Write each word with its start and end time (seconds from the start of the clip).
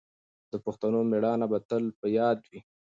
د 0.51 0.53
پښتنو 0.65 0.99
مېړانه 1.11 1.45
به 1.51 1.59
تل 1.69 1.83
په 1.99 2.07
یاد 2.17 2.37
وي. 2.49 2.59